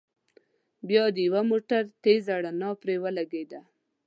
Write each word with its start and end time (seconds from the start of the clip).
بيا 0.87 1.03
د 1.15 1.17
يوه 1.27 1.41
موټر 1.51 1.81
تېزه 2.03 2.35
رڼا 2.45 2.69
پرې 2.81 2.95
ولګېده. 3.03 3.59